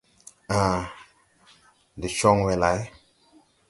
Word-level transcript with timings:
Ãã, 0.61 0.75
ndɛ 1.97 2.07
cɔŋ 2.17 2.37
wɛ 2.45 2.53
lay. 2.61 2.79